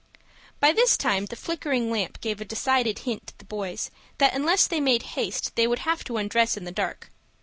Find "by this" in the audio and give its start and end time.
0.59-0.97